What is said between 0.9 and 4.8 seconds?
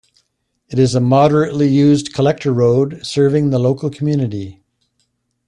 a moderately used collector road serving the local community.